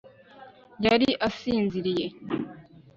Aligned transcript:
Yari 0.85 1.09
asinziriye 1.27 2.05